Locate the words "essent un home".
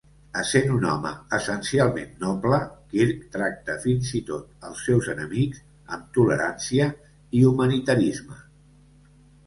0.41-1.11